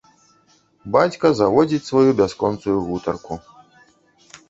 Бацька 0.95 1.27
заводзіць 1.41 1.83
сваю 1.91 2.09
бясконцую 2.25 2.77
гутарку. 2.91 3.43